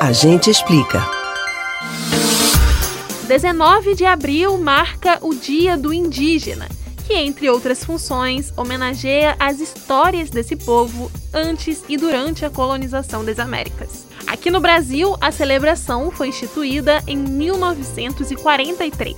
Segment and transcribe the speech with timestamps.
[0.00, 1.04] A gente explica.
[3.26, 6.68] 19 de abril marca o Dia do Indígena,
[7.04, 13.40] que, entre outras funções, homenageia as histórias desse povo antes e durante a colonização das
[13.40, 14.06] Américas.
[14.24, 19.16] Aqui no Brasil, a celebração foi instituída em 1943,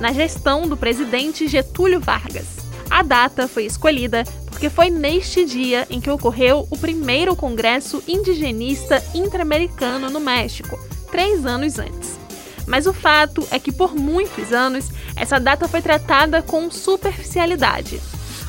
[0.00, 2.46] na gestão do presidente Getúlio Vargas.
[2.88, 4.22] A data foi escolhida
[4.60, 10.78] porque foi neste dia em que ocorreu o primeiro Congresso Indigenista Interamericano no México,
[11.10, 12.18] três anos antes.
[12.66, 17.98] Mas o fato é que por muitos anos essa data foi tratada com superficialidade.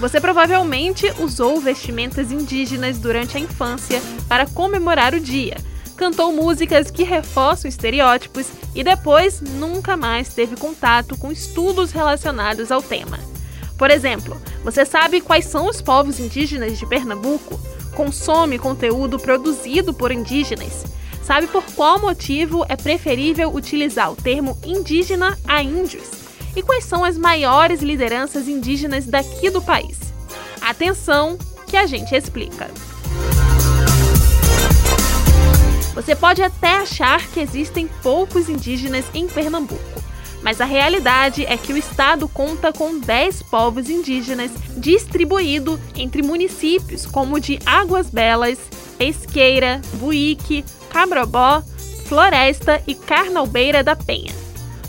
[0.00, 5.58] Você provavelmente usou vestimentas indígenas durante a infância para comemorar o dia,
[5.94, 12.80] cantou músicas que reforçam estereótipos e depois nunca mais teve contato com estudos relacionados ao
[12.80, 13.27] tema.
[13.78, 17.58] Por exemplo, você sabe quais são os povos indígenas de Pernambuco?
[17.94, 20.84] Consome conteúdo produzido por indígenas?
[21.22, 26.08] Sabe por qual motivo é preferível utilizar o termo indígena a índios?
[26.56, 29.96] E quais são as maiores lideranças indígenas daqui do país?
[30.60, 32.68] Atenção, que a gente explica.
[35.94, 40.02] Você pode até achar que existem poucos indígenas em Pernambuco,
[40.42, 47.06] mas a realidade é que o estado conta com 10 povos indígenas distribuídos entre municípios
[47.06, 48.58] como o de Águas Belas,
[49.00, 51.62] Esqueira, Buíque, Cabrobó,
[52.06, 54.32] Floresta e Carnalbeira da Penha.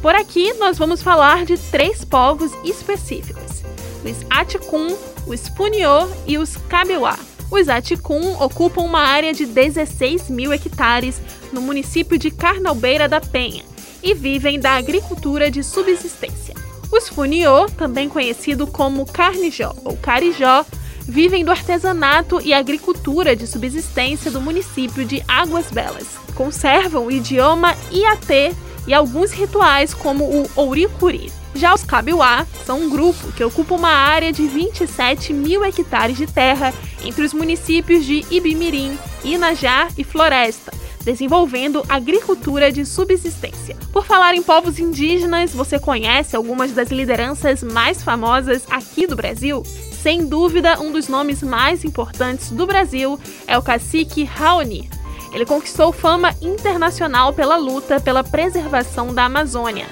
[0.00, 3.62] Por aqui nós vamos falar de três povos específicos:
[4.04, 7.18] os Aticum, os Puniô e os Cabiuá.
[7.50, 11.20] Os Aticum ocupam uma área de 16 mil hectares
[11.52, 13.73] no município de Carnalbeira da Penha
[14.04, 16.54] e vivem da agricultura de subsistência.
[16.92, 20.64] Os Funiô, também conhecido como Carnijó ou Carijó,
[21.00, 26.06] vivem do artesanato e agricultura de subsistência do município de Águas Belas.
[26.34, 28.54] Conservam o idioma Iatê
[28.86, 31.32] e alguns rituais como o Ouricuri.
[31.54, 36.26] Já os Cabiuá são um grupo que ocupa uma área de 27 mil hectares de
[36.26, 40.72] terra entre os municípios de Ibimirim, Inajá e Floresta,
[41.04, 43.76] desenvolvendo agricultura de subsistência.
[43.92, 49.62] Por falar em povos indígenas, você conhece algumas das lideranças mais famosas aqui do Brasil?
[50.02, 54.90] Sem dúvida, um dos nomes mais importantes do Brasil é o cacique Raoni.
[55.32, 59.86] Ele conquistou fama internacional pela luta pela preservação da Amazônia.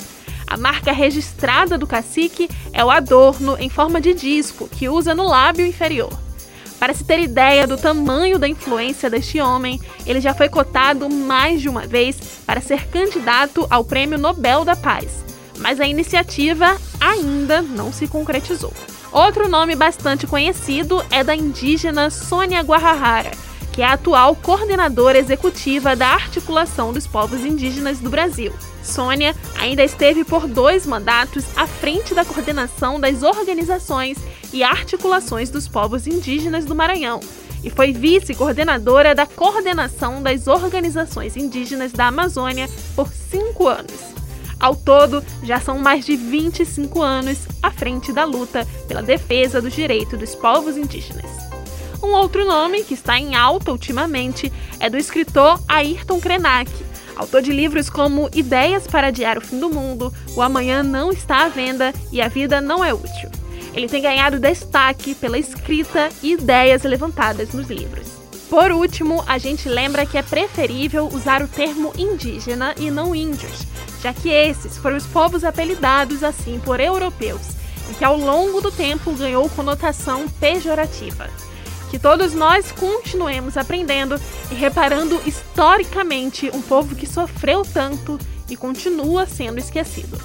[0.46, 5.26] A marca registrada do cacique é o adorno em forma de disco que usa no
[5.26, 6.12] lábio inferior.
[6.82, 11.60] Para se ter ideia do tamanho da influência deste homem, ele já foi cotado mais
[11.60, 15.24] de uma vez para ser candidato ao Prêmio Nobel da Paz,
[15.58, 18.72] mas a iniciativa ainda não se concretizou.
[19.12, 23.30] Outro nome bastante conhecido é da indígena Sônia Guarrahara,
[23.72, 28.52] que é a atual coordenadora executiva da Articulação dos Povos Indígenas do Brasil.
[28.82, 34.18] Sônia ainda esteve por dois mandatos à frente da coordenação das organizações
[34.52, 37.20] e articulações dos povos indígenas do Maranhão
[37.64, 44.12] e foi vice-coordenadora da coordenação das organizações indígenas da Amazônia por cinco anos.
[44.58, 49.72] Ao todo, já são mais de 25 anos à frente da luta pela defesa dos
[49.72, 51.41] direitos dos povos indígenas.
[52.02, 56.70] Um outro nome que está em alta ultimamente é do escritor Ayrton Krenak,
[57.14, 61.44] autor de livros como Ideias para Adiar o Fim do Mundo, O Amanhã Não Está
[61.44, 63.30] à Venda e A Vida Não é Útil.
[63.72, 68.08] Ele tem ganhado destaque pela escrita e ideias levantadas nos livros.
[68.50, 73.62] Por último, a gente lembra que é preferível usar o termo indígena e não índios,
[74.02, 77.40] já que esses foram os povos apelidados assim por europeus
[77.90, 81.30] e que ao longo do tempo ganhou conotação pejorativa.
[81.92, 84.18] Que todos nós continuemos aprendendo
[84.50, 90.18] e reparando historicamente um povo que sofreu tanto e continua sendo esquecido.